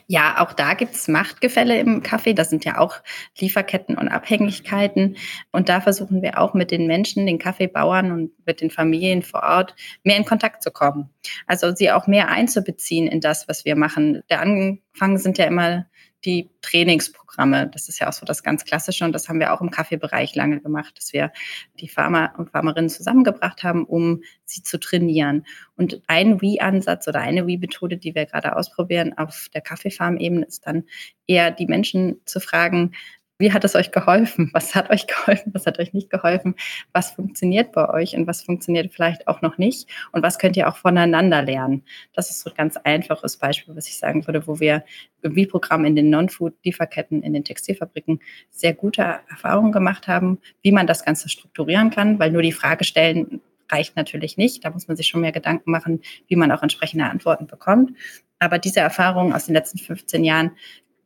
[0.06, 2.34] Ja, auch da gibt es Machtgefälle im Kaffee.
[2.34, 2.96] Das sind ja auch
[3.38, 5.16] Lieferketten und Abhängigkeiten.
[5.52, 9.42] Und da versuchen wir auch mit den Menschen, den Kaffeebauern und mit den Familien vor
[9.42, 11.08] Ort mehr in Kontakt zu kommen.
[11.46, 14.22] Also sie auch mehr einzubeziehen in das, was wir machen.
[14.28, 15.86] Der Anfang sind ja immer
[16.24, 17.68] die Trainingsprogramme.
[17.68, 20.34] Das ist ja auch so das ganz Klassische und das haben wir auch im Kaffeebereich
[20.34, 21.32] lange gemacht, dass wir
[21.80, 25.46] die Farmer und Farmerinnen zusammengebracht haben, um sie zu trainieren.
[25.76, 30.84] Und ein Wie-Ansatz oder eine Wie-Methode, die wir gerade ausprobieren auf der Kaffeefarm-Ebene, ist dann
[31.26, 32.92] eher die Menschen zu fragen,
[33.40, 34.50] wie hat es euch geholfen?
[34.52, 35.52] Was hat euch geholfen?
[35.54, 36.54] Was hat euch nicht geholfen?
[36.92, 39.88] Was funktioniert bei euch und was funktioniert vielleicht auch noch nicht?
[40.12, 41.82] Und was könnt ihr auch voneinander lernen?
[42.12, 44.84] Das ist so ein ganz einfaches Beispiel, was ich sagen würde, wo wir
[45.22, 50.86] im Wie-Programm in den Non-Food-Lieferketten, in den Textilfabriken sehr gute Erfahrungen gemacht haben, wie man
[50.86, 54.64] das Ganze strukturieren kann, weil nur die Frage stellen reicht natürlich nicht.
[54.64, 57.96] Da muss man sich schon mehr Gedanken machen, wie man auch entsprechende Antworten bekommt.
[58.38, 60.52] Aber diese Erfahrungen aus den letzten 15 Jahren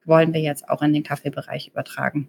[0.07, 2.29] wollen wir jetzt auch in den Kaffeebereich übertragen.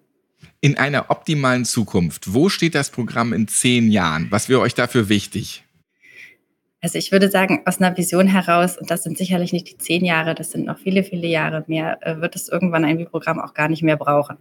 [0.61, 4.27] In einer optimalen Zukunft, wo steht das Programm in zehn Jahren?
[4.29, 5.63] Was wäre euch dafür wichtig?
[6.85, 10.05] Also ich würde sagen, aus einer Vision heraus, und das sind sicherlich nicht die zehn
[10.05, 13.55] Jahre, das sind noch viele, viele Jahre mehr, äh, wird es irgendwann ein Wie-Programm auch
[13.55, 14.37] gar nicht mehr brauchen.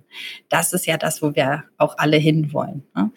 [0.50, 2.82] Das ist ja das, wo wir auch alle hinwollen.
[2.94, 3.10] Ne?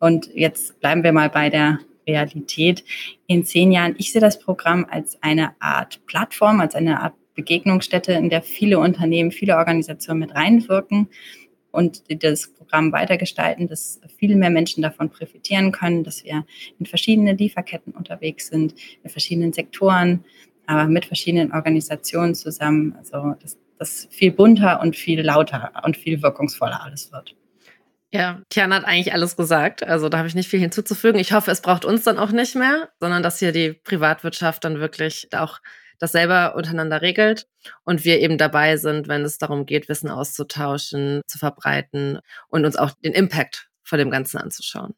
[0.00, 2.82] Und jetzt bleiben wir mal bei der Realität.
[3.28, 8.12] In zehn Jahren, ich sehe das Programm als eine Art Plattform, als eine Art Begegnungsstätte,
[8.12, 11.08] in der viele Unternehmen, viele Organisationen mit reinwirken
[11.70, 16.44] und das Programm weitergestalten, dass viele mehr Menschen davon profitieren können, dass wir
[16.78, 20.24] in verschiedenen Lieferketten unterwegs sind, in verschiedenen Sektoren,
[20.66, 22.94] aber mit verschiedenen Organisationen zusammen.
[22.98, 27.34] Also dass das viel bunter und viel lauter und viel wirkungsvoller alles wird.
[28.14, 29.82] Ja, Tiana hat eigentlich alles gesagt.
[29.82, 31.18] Also da habe ich nicht viel hinzuzufügen.
[31.18, 34.78] Ich hoffe, es braucht uns dann auch nicht mehr, sondern dass hier die Privatwirtschaft dann
[34.80, 35.60] wirklich auch
[36.02, 37.46] das selber untereinander regelt
[37.84, 42.74] und wir eben dabei sind, wenn es darum geht, Wissen auszutauschen, zu verbreiten und uns
[42.74, 44.94] auch den Impact von dem Ganzen anzuschauen.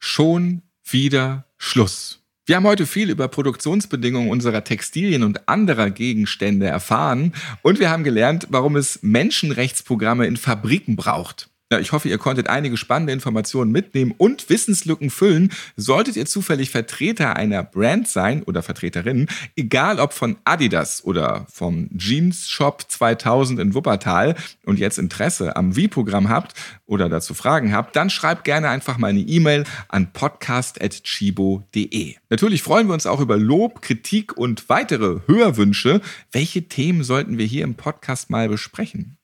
[0.00, 2.24] Schon wieder Schluss.
[2.44, 8.02] Wir haben heute viel über Produktionsbedingungen unserer Textilien und anderer Gegenstände erfahren und wir haben
[8.02, 11.51] gelernt, warum es Menschenrechtsprogramme in Fabriken braucht.
[11.72, 15.50] Ja, ich hoffe, ihr konntet einige spannende Informationen mitnehmen und Wissenslücken füllen.
[15.74, 21.88] Solltet ihr zufällig Vertreter einer Brand sein oder Vertreterin, egal ob von Adidas oder vom
[21.96, 24.34] Jeans Shop 2000 in Wuppertal
[24.66, 26.52] und jetzt Interesse am Wie-Programm habt
[26.84, 32.16] oder dazu Fragen habt, dann schreibt gerne einfach mal eine E-Mail an podcast.chibo.de.
[32.28, 36.02] Natürlich freuen wir uns auch über Lob, Kritik und weitere Hörwünsche.
[36.32, 39.16] Welche Themen sollten wir hier im Podcast mal besprechen?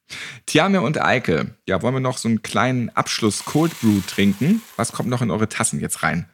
[0.47, 4.63] Tiane und Eike, ja, wollen wir noch so einen kleinen Abschluss Cold Brew trinken?
[4.77, 6.27] Was kommt noch in eure Tassen jetzt rein?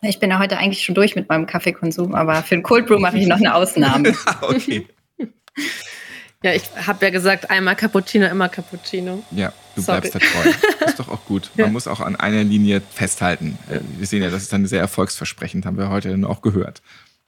[0.00, 2.98] Ich bin ja heute eigentlich schon durch mit meinem Kaffeekonsum, aber für den Cold Brew
[2.98, 4.14] mache ich noch eine Ausnahme.
[4.42, 4.88] okay.
[6.42, 9.22] Ja, ich habe ja gesagt, einmal Cappuccino, immer Cappuccino.
[9.30, 10.00] Ja, du Sorry.
[10.00, 10.86] bleibst da treu.
[10.86, 11.50] Ist doch auch gut.
[11.56, 11.72] Man ja.
[11.72, 13.58] muss auch an einer Linie festhalten.
[13.70, 16.82] Äh, wir sehen ja, das ist dann sehr erfolgsversprechend, haben wir heute dann auch gehört.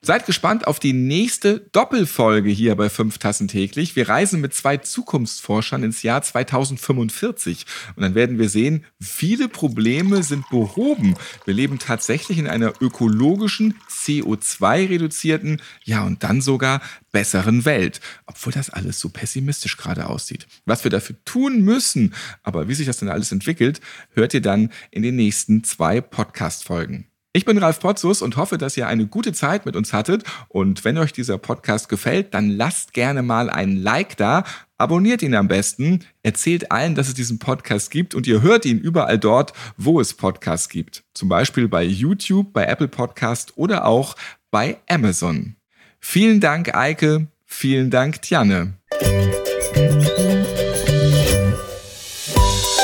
[0.06, 3.96] Seid gespannt auf die nächste Doppelfolge hier bei Fünf Tassen täglich.
[3.96, 7.64] Wir reisen mit zwei Zukunftsforschern ins Jahr 2045
[7.96, 11.14] und dann werden wir sehen, viele Probleme sind behoben.
[11.46, 18.68] Wir leben tatsächlich in einer ökologischen, CO2-reduzierten, ja und dann sogar besseren Welt, obwohl das
[18.68, 20.46] alles so pessimistisch gerade aussieht.
[20.66, 22.12] Was wir dafür tun müssen,
[22.42, 27.06] aber wie sich das dann alles entwickelt, hört ihr dann in den nächsten zwei Podcast-Folgen.
[27.36, 30.22] Ich bin Ralf Potzus und hoffe, dass ihr eine gute Zeit mit uns hattet.
[30.46, 34.44] Und wenn euch dieser Podcast gefällt, dann lasst gerne mal ein Like da.
[34.78, 38.78] Abonniert ihn am besten, erzählt allen, dass es diesen Podcast gibt und ihr hört ihn
[38.78, 41.02] überall dort, wo es Podcasts gibt.
[41.12, 44.14] Zum Beispiel bei YouTube, bei Apple Podcast oder auch
[44.52, 45.56] bei Amazon.
[45.98, 47.26] Vielen Dank, Eike.
[47.46, 48.74] Vielen Dank, Tjanne.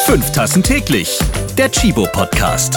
[0.07, 1.21] Fünf Tassen täglich
[1.57, 2.77] der Chibo Podcast.